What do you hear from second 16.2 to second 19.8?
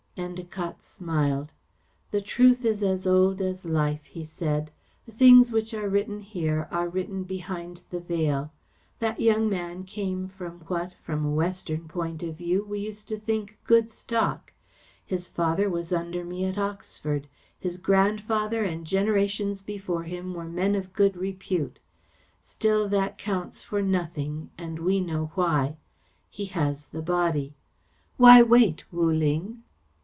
me at Oxford. His grandfather and generations